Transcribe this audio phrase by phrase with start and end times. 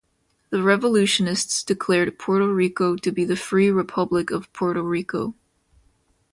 [0.49, 5.35] The revolutionists declared Puerto Rico to be the free "Republic of Puerto Rico".